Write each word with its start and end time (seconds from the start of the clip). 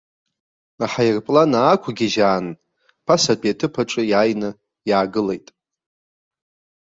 Аҳаирплан 0.83 1.51
аақәгьежьаан, 1.61 2.45
ԥасатәи 3.05 3.51
аҭыԥаҿ 3.53 3.91
иааины 4.11 4.49
иаагылеит. 4.89 5.47